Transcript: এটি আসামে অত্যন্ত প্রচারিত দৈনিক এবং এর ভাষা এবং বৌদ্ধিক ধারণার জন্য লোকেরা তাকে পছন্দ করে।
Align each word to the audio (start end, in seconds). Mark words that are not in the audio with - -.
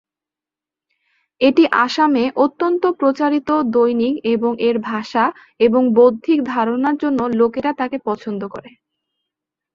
এটি 1.41 1.63
আসামে 1.81 2.23
অত্যন্ত 2.45 2.83
প্রচারিত 2.99 3.49
দৈনিক 3.73 4.15
এবং 4.33 4.51
এর 4.67 4.77
ভাষা 4.89 5.23
এবং 5.59 5.81
বৌদ্ধিক 5.97 6.39
ধারণার 6.45 6.95
জন্য 6.97 7.19
লোকেরা 7.39 7.71
তাকে 7.73 7.97
পছন্দ 8.07 8.41
করে। 8.53 8.69